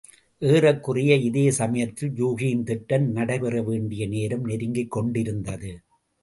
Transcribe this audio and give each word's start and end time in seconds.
ஏறக்குறைய 0.41 1.15
இதே 1.15 1.51
சமயத்தில் 1.51 2.11
யூகியின் 2.11 2.63
திட்டம் 2.63 3.05
நடைபெற 3.11 3.61
வேண்டிய 3.61 4.07
நேரம் 4.07 4.43
நெருங்கிக் 4.43 4.91
கொண்டிருந்தது. 4.91 5.71